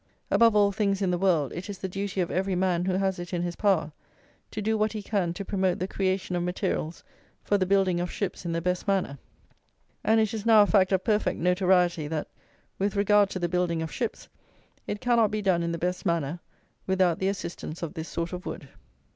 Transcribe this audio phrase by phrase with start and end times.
[0.31, 3.19] Above all things in the world, it is the duty of every man, who has
[3.19, 3.91] it in his power,
[4.49, 7.03] to do what he can to promote the creation of materials
[7.43, 9.19] for the building of ships in the best manner;
[10.03, 12.27] and it is now a fact of perfect notoriety, that,
[12.79, 14.27] with regard to the building of ships,
[14.87, 16.39] it cannot be done in the best manner
[16.87, 18.69] without the assistance of this sort of wood.